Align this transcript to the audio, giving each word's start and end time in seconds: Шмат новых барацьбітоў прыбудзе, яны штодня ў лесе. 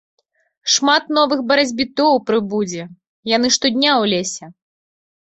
Шмат 0.75 1.11
новых 1.17 1.43
барацьбітоў 1.51 2.13
прыбудзе, 2.31 2.83
яны 3.37 3.55
штодня 3.61 3.91
ў 4.01 4.15
лесе. 4.17 4.45